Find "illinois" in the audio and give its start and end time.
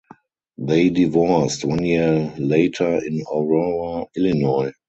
4.17-4.71